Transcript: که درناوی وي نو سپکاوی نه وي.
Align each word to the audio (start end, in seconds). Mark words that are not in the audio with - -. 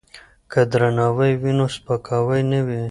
که 0.51 0.61
درناوی 0.71 1.33
وي 1.41 1.51
نو 1.57 1.65
سپکاوی 1.75 2.41
نه 2.51 2.59
وي. 2.67 2.79